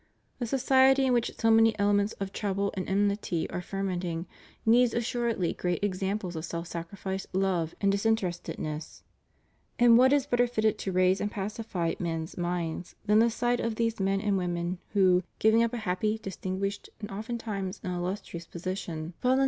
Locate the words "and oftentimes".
16.99-17.79